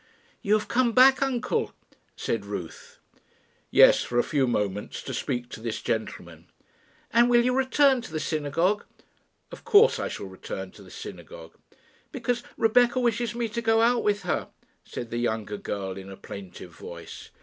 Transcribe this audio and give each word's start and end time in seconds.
"You 0.41 0.53
have 0.57 0.67
come 0.67 0.93
back, 0.93 1.21
uncle," 1.21 1.73
said 2.15 2.43
Ruth. 2.43 2.97
"Yes; 3.69 4.01
for 4.01 4.17
a 4.17 4.23
few 4.23 4.47
moments, 4.47 5.03
to 5.03 5.13
speak 5.13 5.47
to 5.49 5.59
this 5.59 5.79
gentleman." 5.79 6.47
"And 7.13 7.29
will 7.29 7.45
you 7.45 7.53
return 7.55 8.01
to 8.01 8.11
the 8.11 8.19
synagogue?" 8.19 8.83
"Of 9.51 9.63
course 9.63 9.99
I 9.99 10.07
shall 10.07 10.25
return 10.25 10.71
to 10.71 10.81
the 10.81 10.89
synagogue." 10.89 11.53
"Because 12.11 12.41
Rebecca 12.57 12.99
wishes 12.99 13.35
me 13.35 13.47
to 13.49 13.61
go 13.61 13.83
out 13.83 14.03
with 14.03 14.23
her," 14.23 14.47
said 14.83 15.11
the 15.11 15.19
younger 15.19 15.57
girl, 15.57 15.95
in 15.97 16.09
a 16.09 16.17
plaintive 16.17 16.71
voice. 16.71 17.29